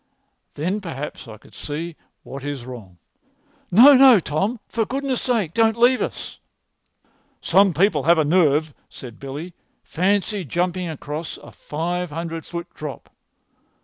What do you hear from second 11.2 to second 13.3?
a five hundred foot drop!"